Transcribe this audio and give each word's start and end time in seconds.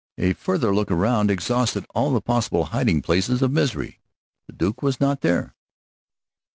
A 0.17 0.33
further 0.33 0.73
look 0.73 0.89
around 0.89 1.29
exhausted 1.29 1.85
all 1.93 2.11
the 2.11 2.21
possible 2.21 2.65
hiding 2.73 3.03
places 3.03 3.43
of 3.43 3.51
Misery. 3.51 3.99
The 4.47 4.53
Duke 4.53 4.81
was 4.81 4.99
not 4.99 5.21
there. 5.21 5.53